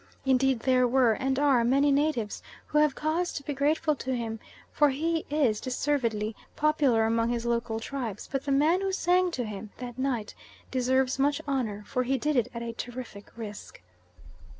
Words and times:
Indeed 0.25 0.61
there 0.61 0.87
were, 0.87 1.11
and 1.13 1.37
are, 1.37 1.63
many 1.63 1.91
natives 1.91 2.41
who 2.65 2.79
have 2.79 2.95
cause 2.95 3.31
to 3.33 3.43
be 3.43 3.53
grateful 3.53 3.93
to 3.97 4.15
him, 4.15 4.39
for 4.71 4.89
he 4.89 5.25
is 5.29 5.61
deservedly 5.61 6.35
popular 6.55 7.05
among 7.05 7.29
his 7.29 7.45
local 7.45 7.79
tribes, 7.79 8.27
but 8.31 8.45
the 8.45 8.51
man 8.51 8.81
who 8.81 8.91
sang 8.91 9.29
to 9.29 9.45
him 9.45 9.69
that 9.77 9.99
night 9.99 10.33
deserves 10.71 11.19
much 11.19 11.39
honour, 11.47 11.83
for 11.85 12.01
he 12.01 12.17
did 12.17 12.35
it 12.35 12.47
at 12.51 12.63
a 12.63 12.73
terrific 12.73 13.29
risk. 13.37 13.79